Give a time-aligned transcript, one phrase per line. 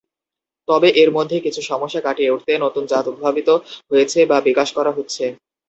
[0.67, 3.49] তবে এর মধ্যে কিছু সমস্যা কাটিয়ে উঠতে নতুন জাত উদ্ভাবিত
[3.91, 5.23] হয়েছে বা বিকাশ করা হচ্ছে।